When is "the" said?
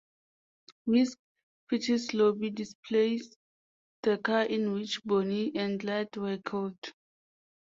4.01-4.17